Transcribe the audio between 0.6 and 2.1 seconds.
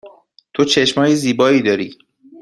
چشم های زیبایی داری.